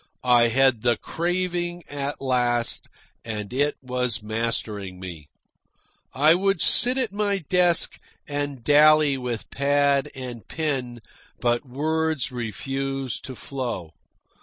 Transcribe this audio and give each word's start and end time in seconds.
I 0.23 0.47
had 0.47 0.81
the 0.81 0.97
craving 0.97 1.83
at 1.87 2.19
last, 2.19 2.89
and 3.23 3.53
it 3.53 3.75
was 3.83 4.23
mastering 4.23 4.99
me. 4.99 5.27
I 6.11 6.33
would 6.33 6.59
sit 6.59 6.97
at 6.97 7.13
my 7.13 7.37
desk 7.37 7.99
and 8.27 8.63
dally 8.63 9.15
with 9.15 9.51
pad 9.51 10.09
and 10.15 10.47
pen, 10.47 11.01
but 11.39 11.67
words 11.69 12.31
refused 12.31 13.23
to 13.25 13.35
flow. 13.35 13.91